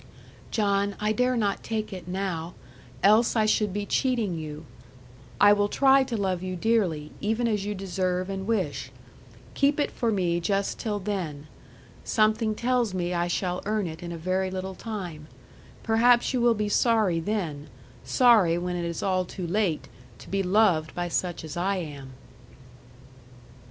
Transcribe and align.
'John, 0.49 0.95
I 0.99 1.11
dare 1.11 1.37
not 1.37 1.61
take 1.61 1.93
it 1.93 2.07
now; 2.07 2.55
else 3.03 3.35
I 3.35 3.45
should 3.45 3.71
be 3.71 3.85
cheating 3.85 4.35
you. 4.35 4.65
I 5.39 5.53
will 5.53 5.69
try 5.69 6.03
to 6.05 6.17
love 6.17 6.41
you 6.41 6.55
dearly, 6.55 7.11
even 7.21 7.47
as 7.47 7.65
you 7.65 7.75
deserve 7.75 8.27
and 8.27 8.47
wish. 8.47 8.91
Keep 9.53 9.79
it 9.79 9.91
for 9.91 10.11
me 10.11 10.39
just 10.39 10.79
till 10.79 10.97
then. 10.97 11.45
Something 12.03 12.55
tells 12.55 12.95
me 12.95 13.13
I 13.13 13.27
shall 13.27 13.61
earn 13.67 13.85
it 13.85 14.01
in 14.01 14.11
a 14.11 14.17
very 14.17 14.49
little 14.49 14.73
time. 14.73 15.27
Perhaps 15.83 16.33
you 16.33 16.41
will 16.41 16.55
be 16.55 16.67
sorry 16.67 17.19
then, 17.19 17.67
sorry 18.03 18.57
when 18.57 18.75
it 18.75 18.85
is 18.85 19.03
all 19.03 19.23
too 19.23 19.45
late, 19.45 19.87
to 20.17 20.29
be 20.29 20.41
loved 20.41 20.95
by 20.95 21.09
such 21.09 21.43
as 21.43 21.55
I 21.55 21.75
am.' 21.75 22.13